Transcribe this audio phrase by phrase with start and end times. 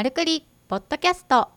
[0.00, 1.50] マルクリポッドキャスト。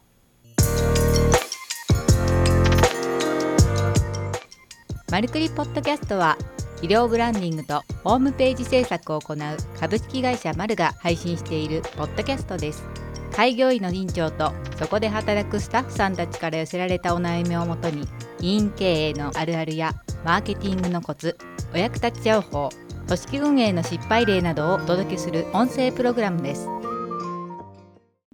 [5.10, 6.38] マルクリポッドキャストは
[6.82, 9.38] 医療ブランディングとホームページ制作を行う
[9.80, 12.84] 株式会社マルが配信しているポッドキャストです。
[13.32, 18.06] 開業医の院長とそこで働くスタッフさんたちから寄せられたお悩みをもとに
[18.42, 19.94] 医院経営のあるあるや
[20.26, 21.38] マーケティングのコツ
[21.74, 22.68] お役立ち情報
[23.08, 26.83] 組織運営の失敗例などをお届けする音声プログラムです。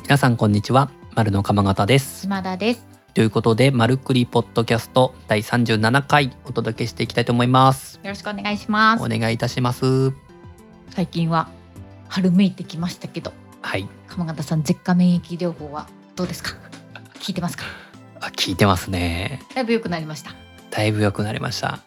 [0.09, 0.89] 皆さんこんにちは。
[1.13, 2.21] 丸の鎌形です。
[2.21, 2.87] 島田です。
[3.13, 7.99] ということでマルクリポッドキャスト第37回お届けしていきたいと思います。
[8.03, 9.03] よろしくお願いします。
[9.03, 10.11] お願いいたします。
[10.89, 11.47] 最近は
[12.07, 13.87] 春めいてきましたけどはい。
[14.07, 16.55] 鎌形さん舌下免疫療法はどうですか？
[17.19, 17.65] 聞いてますか？
[18.19, 19.41] あ聞いてますね。
[19.53, 20.31] だいぶ良くなりました。
[20.71, 21.79] だいぶ良くなりました。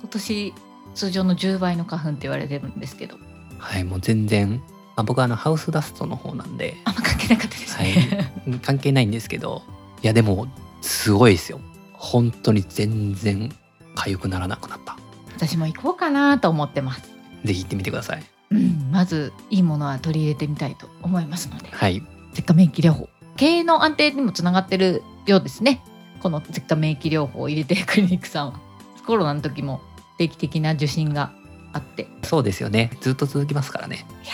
[0.00, 0.54] 今年
[0.94, 3.16] 通常の10倍の花粉って言われてるんですけど。
[3.58, 6.76] はいもう全然まあ、僕はあのハウスダストの方なんで。
[6.84, 8.52] あんま関係なかったですはね、い。
[8.60, 9.62] 関係ないんですけど。
[10.02, 10.48] いやでも
[10.80, 11.60] すごいですよ。
[11.92, 13.54] 本当に全然
[13.94, 14.96] 痒くならなくなった。
[15.36, 17.02] 私も行こうかなと思ってます。
[17.44, 18.22] ぜひ行ってみてください。
[18.50, 21.68] うん、まずいいものは取り入れてみたいと思いますので。
[21.70, 22.02] はい。
[22.34, 23.08] 舌下免疫療法。
[23.36, 25.82] 経営の安定にもつながってるようですね。
[26.20, 28.60] この舌下免疫療法を入れてるクリニックさんは。
[29.06, 29.80] コロナの時も
[30.18, 31.32] 定期的な受診が
[31.72, 32.06] あって。
[32.22, 32.90] そうですよね。
[33.00, 34.04] ずっと続きますからね。
[34.22, 34.32] いや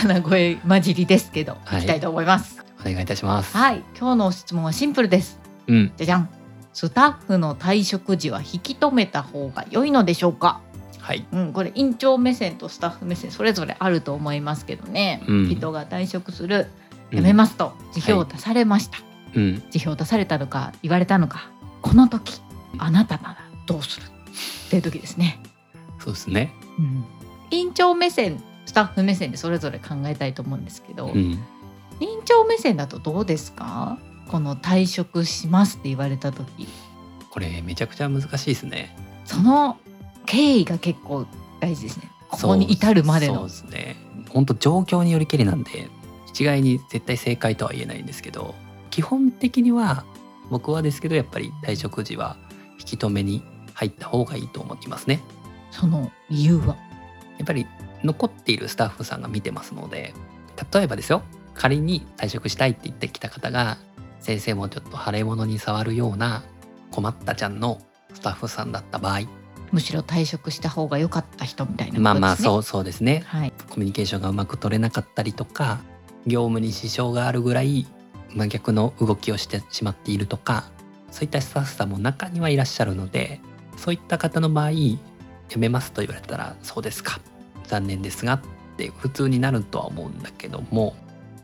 [0.00, 1.80] 鼻声混じりですけど、はい。
[1.80, 2.64] いきたいと思います。
[2.80, 3.54] お願いいたします。
[3.54, 3.84] はい。
[3.98, 5.38] 今日の質問はシンプルです。
[5.66, 5.92] うん。
[5.98, 6.30] じゃじゃん。
[6.72, 10.62] スタッフの退職時は引き止めた方が良いのでしょうか？
[11.00, 11.26] はい。
[11.32, 15.48] うん、これ院長目線とスタッフ目線それぞれあると思いますけどね、うん。
[15.48, 16.68] 人が退職する
[17.12, 18.98] 辞めますと辞表を出されました、
[19.34, 19.62] うん。
[19.70, 21.50] 辞表を出されたのか言われたのか
[21.82, 22.40] この時
[22.78, 24.06] あなたならどうする？
[24.06, 25.42] っていう時ですね、
[25.98, 26.54] そうですね。
[26.78, 27.04] うん、
[27.50, 31.38] 院長目線スタッフ目線でそれぞれ考えたいと思うんですけど、うん。
[32.00, 33.98] 院長目線だとどうですか？
[34.28, 36.68] この退職しますって言われた時。
[37.30, 38.96] これめちゃくちゃ難しいですね。
[39.24, 39.76] その
[40.26, 41.26] 経緯が結構
[41.60, 42.10] 大事ですね。
[42.28, 43.96] ここに至るまでそうのですね。
[44.28, 45.88] 本当状況によりけりなんで
[46.28, 48.54] 一概に絶対正解とは言えないんですけど
[48.90, 50.04] 基本的には
[50.48, 52.36] 僕はですけどやっぱり退職時は
[52.78, 53.42] 引き止めに
[53.74, 55.20] 入った方がいいと思いますね。
[55.72, 56.76] その理由は？
[57.38, 57.66] やっぱり
[58.04, 60.14] 残っているスタッフさんが見てますので
[60.72, 61.22] 例えばですよ
[61.54, 63.78] 仮に退職したいって言ってきた方が
[64.20, 66.42] 先生もちょっと腫れ物に触るような
[66.90, 67.80] 困ったちゃんの
[68.14, 69.20] スタッフさんだった場合
[69.72, 72.02] むしろ退職した方が良かった人みたいなことですね。
[72.02, 73.52] まあまあそうそうですねはい。
[73.70, 75.78] コミュニケーションがうまく取れなかったりとか
[76.26, 77.86] 業務に支障があるぐらい
[78.34, 80.70] 真逆の動きをしてしまっているとか
[81.10, 83.40] そういったスタッフさんも中にはいらっしゃるので
[83.76, 84.98] そういった方の場合辞
[85.56, 87.20] めますと言われたらそうですか
[87.70, 88.40] 残念ですがっ
[88.76, 90.96] て普通になるとは思うんだけども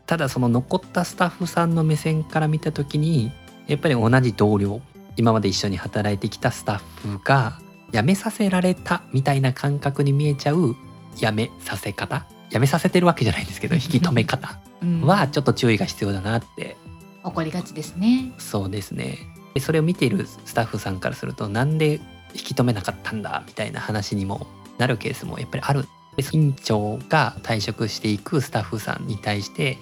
[0.05, 3.31] ただその残ったスタッフさんの目線から見た時に
[3.67, 4.81] やっぱり同じ同僚
[5.15, 7.59] 今まで一緒に働いてきたスタッフが
[7.91, 10.75] 辞めさせられたみたいな感覚に見えちゃう
[11.15, 15.01] 辞めさせ方辞めさせてるわけじゃないんですけど引き止め方うん。
[15.01, 16.77] はちょっと注意が必要だなって。
[17.23, 18.31] 起こりがちですね。
[18.37, 19.17] そうですね。
[19.53, 21.99] でそれを見ているスタッフさんからするとなんで引
[22.33, 25.87] き止めなかったんだみたいな話にもなるケースもやっぱりあるで
[26.33, 29.77] 院長が退職していくスタッフさんに対して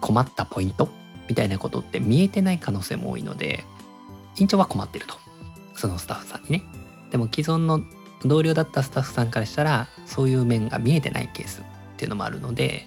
[0.00, 0.88] 困ったポイント
[1.28, 3.64] みたいなことって見えてない可能性も多いので
[4.38, 5.16] 院長は困ってると。
[5.80, 6.62] そのスタッフさんにね。
[7.10, 7.80] でも既存の
[8.24, 11.64] 同僚だったスタッフさんからしたらそういう面が見えてないケースっ
[11.96, 12.86] ていうのもあるので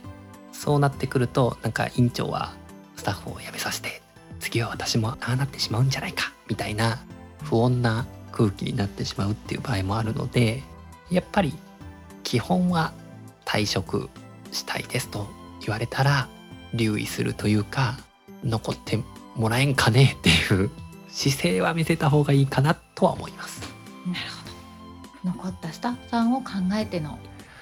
[0.52, 2.54] そうなってくるとなんか院長は
[2.96, 4.02] スタッフを辞めさせて
[4.40, 7.04] 次は私もああなってしまうんじゃないかみたいな
[7.44, 10.62] 不穏な空気になってしまうっていう場合もあるので
[11.10, 11.54] やっぱり
[12.34, 12.94] 基本は
[13.46, 14.10] 退職
[14.52, 15.28] したいですと
[15.62, 16.28] 言われたら
[16.74, 17.96] 留意するというか
[18.44, 18.98] 残って
[19.36, 20.72] もらえんかねっていう
[21.10, 23.62] 姿勢は見せた方がいいかなとは思います。
[24.08, 24.20] なる
[25.24, 25.38] ほど。
[25.44, 27.20] 残ったスタッフさんを考えての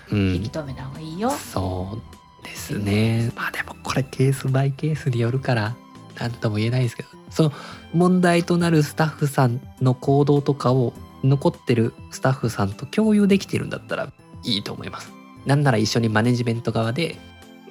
[0.10, 1.32] うん引き止めた方がいいよ。
[1.32, 2.00] そ
[2.42, 3.30] うですね。
[3.36, 5.76] まあでもこれケースバイケースによるから
[6.18, 7.52] 何とも言えないですけど、その
[7.94, 10.94] 問題となるスタッフさんの行動とかを
[11.26, 15.12] 残ってるスタッフさんと共有できてるんだったらいいと思います。
[15.46, 17.18] なんなら一緒にマネジメント側で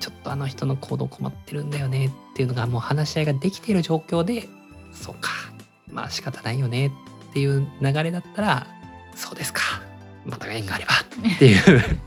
[0.01, 4.49] ちょっとあの人の行動困ってるんだよねっていうのがもう話し合いができている状況で、
[4.93, 5.31] そうか、
[5.89, 8.67] まあ仕方ないよねっていう流れだったら、
[9.15, 9.61] そうですか、
[10.25, 10.95] また縁があれば
[11.35, 12.01] っていう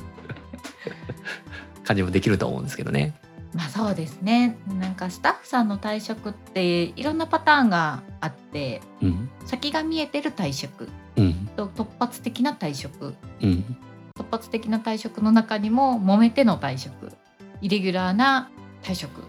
[1.85, 3.13] 感じもできると思うんですけどね。
[3.53, 4.57] まあそうですね。
[4.79, 9.29] なんかスタッフさんの退職っていろんなパターンがあって、うん。
[9.45, 11.33] 先が見えてる退職うん。
[11.55, 13.77] と突発的な退職、うん。
[14.33, 17.11] 突発的な退職の中にも揉めての退職、
[17.61, 18.49] イレギュラーな
[18.81, 19.21] 退職。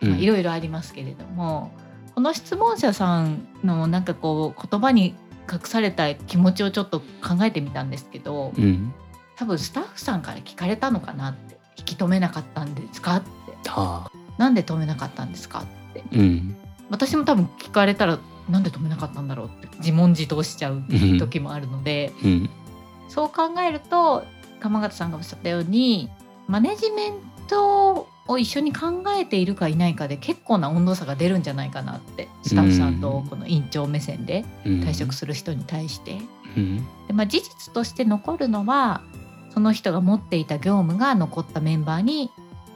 [0.00, 1.72] まあいろいろありますけれども、
[2.14, 5.14] この質問者さんのなんかこう言葉に
[5.50, 8.92] 隠された気持ちをちょっと考えてみたんですけど、うん。
[9.36, 11.58] 多分スタッフさんから聞かれたのかなって。
[11.78, 13.70] 引き止めなかったんですかって。
[13.70, 14.10] はあ。
[14.36, 16.04] なんで止めなかったんですかって。
[16.12, 16.56] うん。
[16.90, 18.18] 私も多分聞かれたら
[18.50, 22.50] なんで止めなかったんだろうって自問自答しちゃううん時もあるので、うん。
[23.08, 24.24] そう考えると
[24.60, 26.08] 鎌形さんがおっしゃったように
[26.46, 27.14] マネジメン
[27.48, 34.80] トを一緒に考えているかいないかで結構な温度差が出るんじゃないかなってスタッフさんとこの院長目線でうん。
[34.80, 36.18] 退職する人に対して。
[36.56, 36.76] うん。
[37.06, 39.02] でまあ、事実として残るのは
[39.52, 42.30] その人が持っていた業務が残ったメンバーに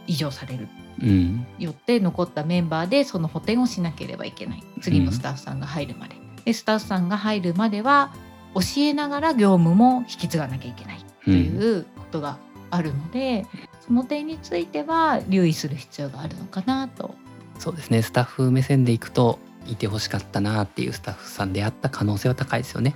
[0.06, 0.69] 移譲される。
[1.02, 1.46] うん。
[1.58, 4.64] よって残ったメンバーでその補填をしなければいけない。
[4.80, 6.16] 次のスタッフさんが入るまで。
[6.44, 8.12] でスタッフさんが入るまでは
[8.54, 10.94] 教えながら業務も引き継がなきゃいけない
[11.25, 12.38] ということが
[12.71, 13.47] あるので、
[13.87, 17.15] その点については留意する必要があるのかなと。
[17.59, 22.94] そうですねスタッフ目線でいくといてほしかったなっていうスタッフさんであった可能性は高いですよね。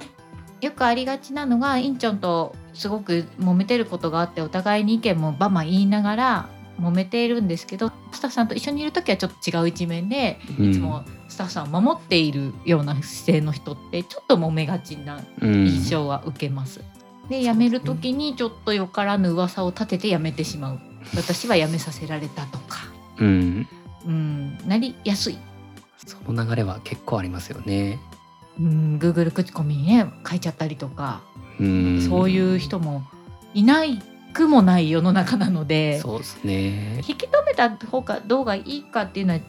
[0.60, 6.48] よくありがちなのがインチョンとすごく揉めてることがあってお互いに意見もバンバン言いながら
[6.80, 16.80] 揉めているんですけどスタッフさんと一緒にいる時はちょっと違う一面でうんいつもスタッフさんを守っているような姿勢の人ってちょっと揉めがちなうん印象は受けます。
[17.28, 20.80] で辞める時にちょっとよからぬ噂を立てて辞めてしまう。
[21.16, 22.78] 私は辞めさせられたとか、
[23.18, 23.68] うん。
[24.06, 25.38] うん、なりやすい、
[26.06, 27.98] その流れは結構ありますよね。
[28.58, 31.22] うん、Google 口コミにね書いちゃったりとか、
[31.60, 32.00] うん。
[32.08, 33.02] そういう人も
[33.54, 34.02] いない
[34.32, 36.00] くもない世の中なので。
[36.00, 37.02] そうですね。
[37.08, 39.40] 引き止めた方がどうがいいかっていうのは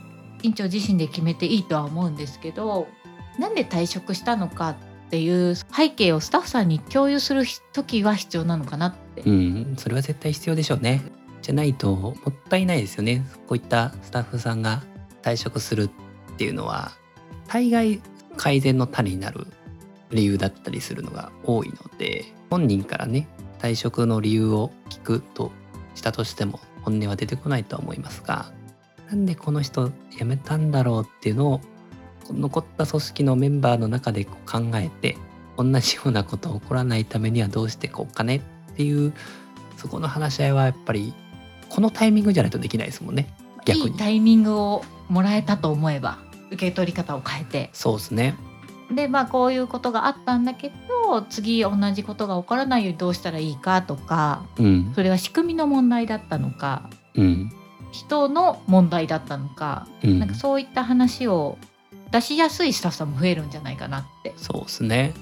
[0.44, 2.88] 院長自身で決めていいとは思うんですけど
[3.38, 4.76] なんで退職したのかっ
[5.09, 11.01] っていう背景をスタッフさんに共有する時は必要なのかなってうん、それは絶対必要でしょうね。
[11.41, 13.25] じゃないともったいないですよね。
[13.47, 14.83] こういったスタッフさんが
[15.23, 15.89] 退職する
[16.33, 16.91] っていうのは
[17.47, 18.01] 大概
[18.38, 19.47] 改善の種になる
[20.11, 23.27] 理由だったりするのが多いので本人からね
[23.59, 25.51] 退職の理由を聞くと
[25.95, 28.53] したとしても本音は出てこないとは思いますが
[29.09, 31.61] なんでこの人辞めたんだろうっていうのを
[32.34, 35.18] 残った組織のメンバーの中でこう考えて
[35.58, 38.38] 同じようなこと起こらないためにはどうしていこうかね？
[38.72, 39.14] っていう
[39.78, 41.14] そこの話し合いはやっぱり
[41.70, 43.28] このタイミングじゃないとできないですもんね。
[43.66, 43.88] 逆に。
[43.88, 46.18] いいタイミングをもらえたと思えば
[46.48, 47.70] 受け取り方を変えて。
[47.74, 48.36] そうですね。
[48.92, 50.72] でまあこういうことがあったんだけ
[51.04, 54.92] ど次同じことが起こらないようにどうしたらいいかとかうん。
[54.96, 57.52] それは仕組みの問題だったのかうん。
[57.92, 60.20] 人の問題だったのかうん。
[60.20, 61.58] なんかそういった話を
[62.11, 65.13] 出しやすいスタッフさんも増えるんじゃないかなってそうですね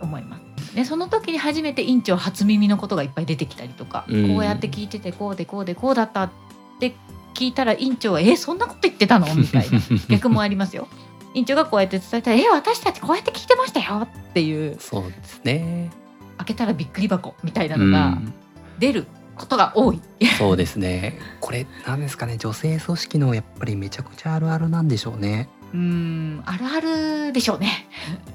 [0.00, 0.74] 思います。
[0.74, 6.30] でその時に初めて院長初耳のことがいっぱい出てきたりとか、うんこうやって聞いててこうでこうでこうだったっ
[6.78, 6.94] て
[7.34, 10.86] 聞いたら院長は「えそんなこと言ってたの?」みたいな 逆もありますよ。
[11.34, 15.90] 院長がこうやって伝えたら「え私たちこうやって聞いてましたよ」っていうそうですね
[16.38, 18.32] 開けたらびっくり箱みたいなうのがん
[18.78, 19.06] 出る
[19.36, 20.00] ことが多い。
[20.38, 27.88] そうですねこれなんですかね女性組織のやっぱりめちゃくちゃあるあるなんでしょうねうんあるあるでしょうね。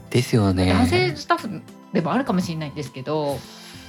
[0.10, 0.72] ですよね。
[0.72, 3.40] 男性スタッフでもあるかもしれないんですけど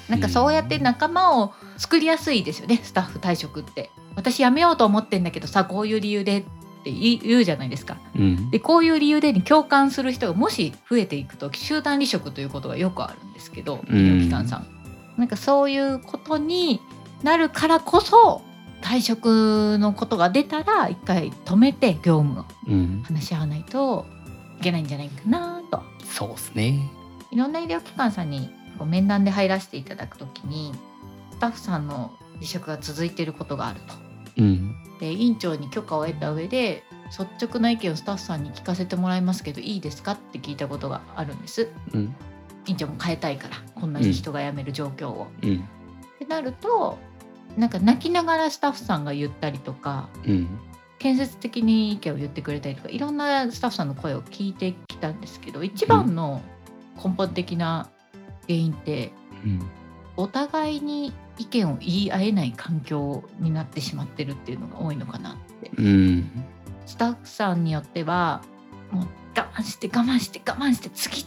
[0.09, 3.91] なんかそうやって仲間を作りやすいですよねスタッフ退職って。
[4.17, 6.45] 私辞めようと思ってんだけどさこういう理由でっ
[6.85, 7.97] て言うじゃないですか。
[8.17, 8.51] うん。
[8.51, 14.67] でこういう理由でに共感する人がもし増えていくと集団離職ということがよくあるんですけど医うん療機関さん。
[15.17, 16.81] なんかそういうことに
[17.23, 18.43] なるからこそ
[18.85, 23.03] 退職のことが出たら一回止めて業務をうん。
[23.03, 24.05] 話し合わないと
[24.61, 25.83] いけないんじゃないかなと。
[26.05, 26.91] そうですね。
[27.31, 28.51] いろんな医療機関さんに
[28.85, 30.73] 面談で入らせていただくときに
[31.33, 33.95] スタッフさんの離職が続いていることがあると。
[34.37, 34.77] うん。
[35.01, 41.71] で院長に許可を得た上で率直な意見をスタッフさんに聞かせてもらいますけどいいですかって聞いたことがあるんです。
[41.95, 42.15] うん。
[42.67, 45.29] 院長も変えたいからこんなに人が辞める状況を。
[45.43, 45.65] うん。
[46.17, 46.99] ってなると
[47.57, 50.49] なんか泣きながらスタッフさんが言ったりとかうん。
[50.99, 56.41] 建設的に意見を言ってくれたりとかいろんなスタッフさんの声を聞いてきたんですけど一番の
[56.97, 57.91] 根本的な
[58.47, 59.13] 原因って
[59.45, 59.63] うん。
[60.17, 65.71] お互いに意見を言い合えない環境になってしまってるっていうのが多いのかなって。
[65.77, 66.31] うん。
[66.87, 68.43] スタッフさんによっては
[68.91, 69.07] もう
[69.37, 71.25] 我慢して我慢して我慢して次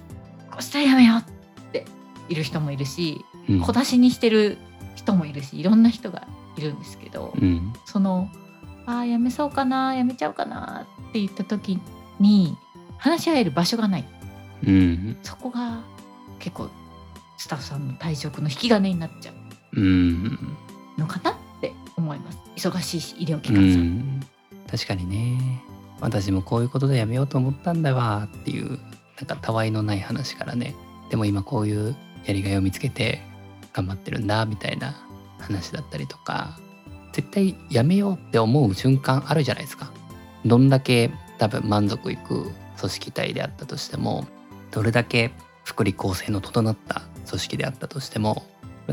[0.50, 1.24] こうしたらやめようっ
[1.72, 1.86] て
[2.30, 3.62] いる人もいるしうん。
[3.62, 4.58] 小出しにしてる
[4.98, 6.28] 人もいるしいろんな人が
[6.58, 7.72] いるんですけど、うん。
[7.86, 8.30] その
[8.86, 11.80] ああやめそうかなやめちゃうかなって言った時
[12.20, 12.58] に
[12.98, 14.06] 話し合える場所がない。
[14.66, 15.18] うん。
[15.22, 15.84] そこが
[16.40, 16.70] 結構
[17.38, 19.80] スタッフさんの退職の引き金になっちゃう。
[19.80, 20.56] うん。
[20.98, 22.40] のかなって思います。
[22.56, 24.26] 忙しいし医療機う関さん、ん。
[24.70, 25.62] 確かにね。
[26.02, 28.80] 私もこういうことでやめようと思ったんだわっていう
[29.18, 30.74] なんかたわいのない話からね。
[31.10, 33.22] でも今こういうやりがいを見つけて
[33.78, 34.96] 頑張ってるんだみたいな
[35.38, 36.58] 話だったりとか
[37.14, 39.92] 絶対やめようって思う瞬間あるじゃないですか
[40.46, 44.26] どんだけ多分満足いく組織体であったとしても
[44.72, 45.32] どれだけ
[45.64, 48.44] 福利厚生の整った組織であったとしても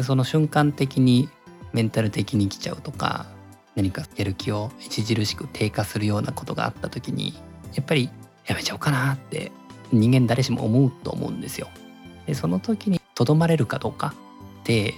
[0.02, 1.30] その瞬間的に
[1.72, 3.26] メンタル的に来ちゃうとか
[3.76, 7.32] 何かやる気を著しく低下するようなことがあった時に
[7.74, 8.10] やっぱり
[8.46, 9.50] やめちゃおうかなって
[9.92, 11.68] 人間誰しも思うと思うんですよ。
[12.26, 14.14] でその時にとどまれるかどうか
[14.64, 14.94] でやっ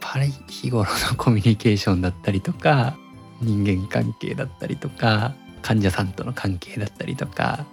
[0.00, 2.96] ぱり日頃のコミュニケーションだったりとか
[3.40, 7.66] 人間関係だったりとか患者さんとの関係だったりとか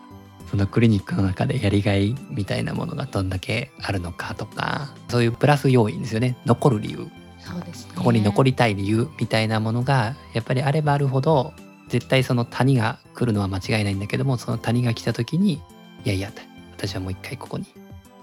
[0.50, 6.38] そのクリニックの中でやりがいみたいなものがどんだけあるのかとかそういうプラス要因ですよね。
[6.46, 7.08] 残る理由。
[7.40, 7.94] そうですね。
[7.96, 11.54] ここに残りたい理由みたいなものがやっぱりあればあるほど
[11.88, 15.60] 絶対その谷が来るのは間違いないんだけどもその谷が来た時にい
[16.06, 16.32] やいや
[16.78, 17.66] 私はもう一回ここに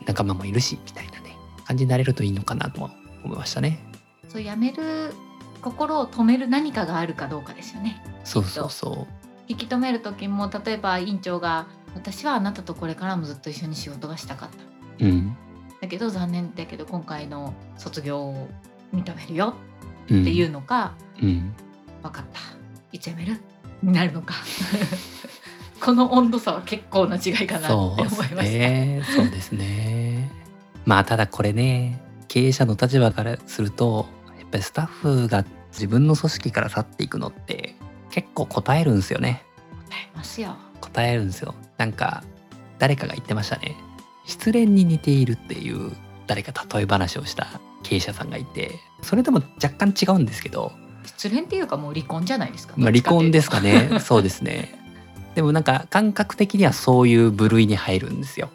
[0.07, 1.10] 仲間もいるしみたい
[1.71, 2.91] 感じになれるといいのかなとは
[3.23, 3.79] 思いましたね。
[4.29, 5.15] そうやめる
[5.62, 9.07] 心を止める何かがあるかどうかですよねそうそうそ
[9.47, 15.09] 引き止める時も例えば院長が私はあなたとこれからもずっと一緒に仕事がしたかったう。
[15.09, 15.37] うん。
[15.81, 18.49] だけど残念だけど今回の卒業を
[18.93, 19.55] 認めるよ
[20.09, 21.55] うん、っていうのか、うん。
[22.03, 22.41] 分かった
[22.91, 23.41] いつやめる？
[23.83, 24.35] になるのか
[25.81, 29.03] この温度差は結構な違いかなってそうで思いますした、ね。
[29.17, 30.39] そうですね。
[30.85, 34.07] まあただこれね経営者の立場からすると
[34.39, 37.75] やっぱりスタッフが自分の組織から去っていくのって
[38.11, 39.45] 結構答えるんですよね。
[39.89, 41.55] 答えますよ答えるんですよ。
[41.77, 42.25] なんか
[42.79, 43.77] 誰かが言ってましたね。
[44.27, 45.93] 失恋に似ているっていう
[46.27, 50.73] 誰か例え話をした経営者さんがいてそれでも若干違うんですけど
[51.05, 54.79] 失恋っていうかもう離婚じゃないですか、まあ、離婚ですかかねそうですね
[55.35, 58.51] でもなんか感覚的にはそういう部類に入るんですよ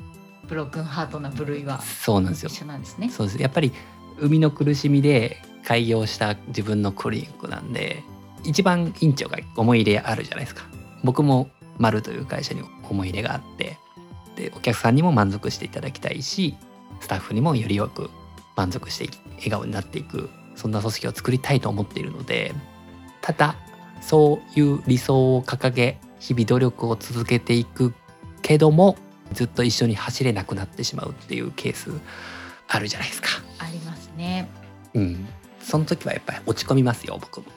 [0.47, 2.49] ブロークンハートな部類はそうなんですよ。
[2.49, 3.09] 一緒なんですね。
[3.09, 3.41] そうです。
[3.41, 3.71] やっぱり
[4.19, 8.03] 生みの苦しみで開業した自分のクリニックなんで
[8.43, 10.63] 一番院長が思い入れあるじゃないですか。
[11.03, 13.77] 僕も丸という会社に思い入れがあって
[14.35, 16.55] でお客さんにも満足していただきたいし
[16.99, 18.09] スタッフにもよりよく
[18.55, 22.53] 満足して笑顔になっていくそんな組織を作りたいと思っているので
[23.21, 23.55] ただ
[24.01, 27.93] そういう理想を掲げ日々努力を続けていく
[28.41, 28.95] けども
[29.33, 31.91] ずっと一緒に走れなくなってしまうっていうケース
[32.67, 33.29] あるじゃないですか。
[33.59, 34.49] ありますね
[34.93, 35.27] うん、
[35.61, 37.47] その時はやっぱり落ち込みますよ僕も。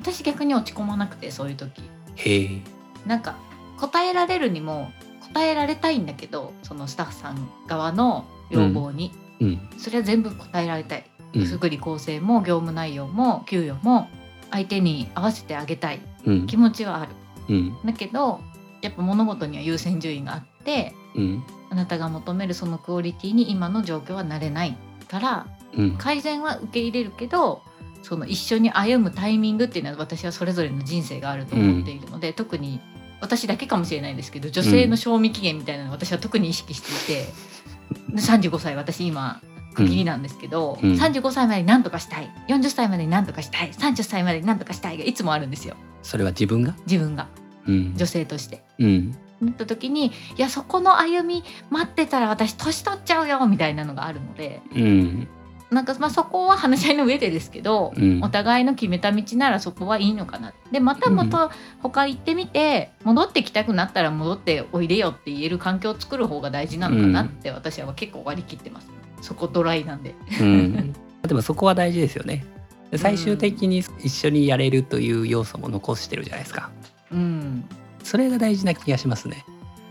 [0.00, 1.82] 私逆に落ち込まなくてそういう時
[2.16, 2.60] へえ。
[3.06, 3.36] なんか
[3.78, 4.90] 答えられるにも
[5.32, 9.68] 答えられたいんだけどそのスタッフさん側の要望に、うん。
[9.76, 11.44] それは全部答えられたいうん。
[11.44, 14.08] 福利厚生も業務内容も給与も
[14.50, 16.56] 相手に合わせてあげたいうん気。
[16.56, 17.12] 持ちはある
[17.50, 17.76] うん。
[17.84, 18.40] だけど
[18.80, 21.44] やっぱ物事には優先順位があってうん。
[21.70, 24.76] あなたが求めるそのクオリティに今の状況はなれない
[25.08, 25.46] から
[25.76, 25.96] うん。
[25.98, 27.62] 改善は受け入れるけど
[28.02, 32.80] その一緒に歩むタイミングっていうのは私はそれぞれの人生があると思っているので、特に
[33.20, 37.32] 私だけかもしれないんですけど女性の賞味期限みたいなのを私は特に意識していて、
[38.14, 39.40] で35歳私今
[39.74, 46.74] 区切りなんですけど、うん35歳までに何とかしたい40歳までに何とかしたい30歳までに何とかしたいがいつもあるんですよそれは自分が？
[46.86, 47.28] 自分が
[47.66, 47.94] うん。
[47.96, 48.62] 女性として。
[48.78, 49.18] うん。
[49.40, 55.28] なった時にいやそこの歩み待ってたら私年取っちゃうよみたいなのがあるのでうん。
[55.70, 61.50] なんかまあそこは話し合いの上でですけど、うんお互いの決めた道ならそこはいいのかなでまたまた
[61.82, 68.88] 他行ってみて戻ってきたくなったら戻っておいでよって言える環境を作る方が大事なのかなって私は結構割り切ってます、
[69.20, 70.94] そこドライなんでうん。
[71.22, 72.44] でもそこは大事ですよね。
[72.90, 76.70] で最終的に一緒にやれるという要素も残してるじゃないですか。
[77.12, 77.64] うん
[78.08, 79.44] それが大事な気がしますね。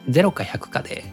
[0.10, 1.04] 0か100かで、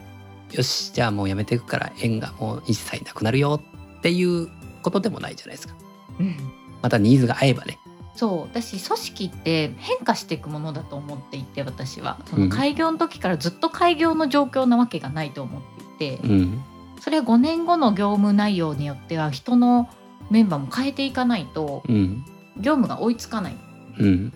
[0.51, 3.61] よし、じゃあもうやめていくから縁がもう一切なくなるよ
[3.97, 4.49] っていう
[4.81, 5.75] ことでもないじゃないですか。
[6.19, 6.35] うん
[6.81, 7.77] またニーズが合えばね。
[8.15, 15.61] そう私組織って変化していくものだと思っていて私はそうんの開業の時からずっと開業の状況なわけがないと思っ
[15.97, 16.63] ていて、うん。
[17.01, 19.89] それは5年後の業務内容によっては人の
[20.31, 22.25] メンバーも変えていかないとうん。
[22.57, 23.57] 業務が追いつかないっ
[23.99, 24.33] うん。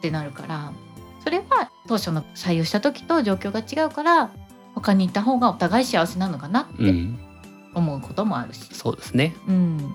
[0.00, 0.72] てなるから
[1.22, 4.30] それは当初の採用した時と状況が違うから
[4.74, 7.18] 他に行った方がお互い幸せなのかなってうん。
[7.74, 9.34] 思うこともあるし、そうですね。
[9.48, 9.94] うん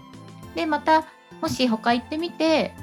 [0.56, 1.06] でまた
[1.42, 2.74] もし他行ってみて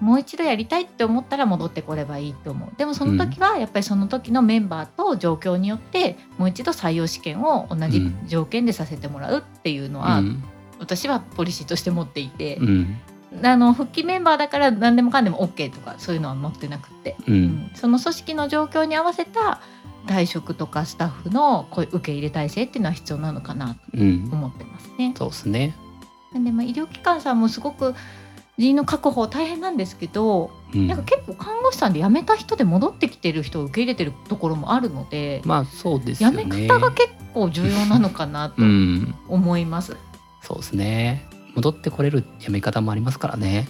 [0.00, 10.44] もう一度やりたいって思ったら戻ってこればいいと思うでもその時はやっぱりその時のメンバーと状況によってもう一度採用試験を同じ条件でさせてもらうっていうのは、うん。
[10.78, 13.00] 私はポリシーとして持っていて、うん。
[13.42, 17.42] あの復帰メンバーだから何でもかんでも OK とかそういうのは持ってなくて、ううん。
[17.44, 19.60] んその組織の状況に合わせた
[20.06, 24.28] 退職とかスタッフの受け入れ体制っていうのは必要なのかなとうん。
[24.32, 25.14] 思ってますね。
[25.16, 25.74] そうですね。
[26.32, 27.94] でまあ、医療機関さんもすごく
[28.58, 30.86] 人員の確保大変なんですけど、うん。
[30.88, 39.14] なんか結構看護師さんで辞めた人で戻ってきてる人を受け入れてるところもあるので、まあそうですよ辞ねめ方が結構重要なのかなとうん。
[39.28, 39.96] 思います。
[40.42, 43.66] そうですね戻ってこれるやめ方もありますからね。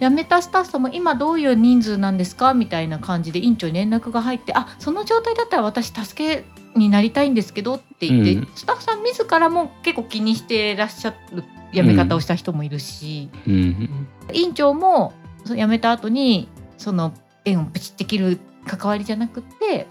[0.00, 6.44] 辞めたスタッフさんも今どういう人数なんですかみたいな感じで院長に連絡が入ってあその状態だったら私助け
[6.76, 8.48] になりたいんですけどって言って、うん。
[8.54, 14.06] スタッフさん自らも結構気にしてらっしゃる辞め方をした人もいるし、うん。
[14.32, 15.12] 院長も
[15.44, 17.12] 辞めた後にその
[17.44, 19.86] 縁をプチって切る関わりじゃなくって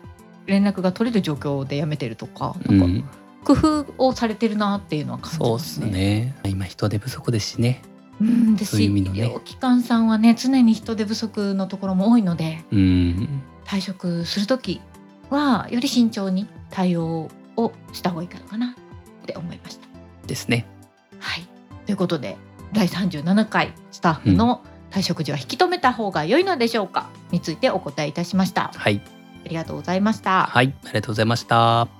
[0.46, 3.10] 連絡が取れる状況で辞めてるとかうなんかん
[3.48, 6.36] 工夫をされてるなっていうのは感じそうっすますね。
[6.44, 7.82] ね今人手不足ですしね。
[8.20, 9.20] うんですそういうし、意味のね。
[9.20, 13.42] 医療機関さんはね常に人手不足のところも多いのでうん。
[13.64, 14.82] 退職する時
[15.30, 18.76] はより慎重に対応をした方がいいかな
[19.24, 19.88] って思いました。
[20.26, 20.66] ですね。
[21.20, 21.48] はい、
[21.86, 22.36] ということで
[22.74, 24.62] 第37回スタッフの
[24.92, 28.72] 退職時は引き止めた方が良いのでしょうかについてお答えいたしました。
[28.76, 29.02] はい。
[29.46, 30.48] ありがとうございました。
[30.48, 30.74] はい。
[30.84, 31.97] ありがとうございました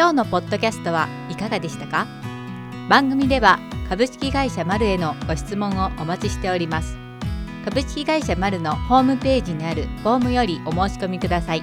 [0.00, 2.06] 今日のポッドキャストはいかがでしたか？
[2.88, 3.58] 番組では
[3.90, 6.96] 株式会社マルへのご質問をお待ちしております。
[7.66, 11.62] 株式会社マルのホームページにあるフォームよりお申し込みください。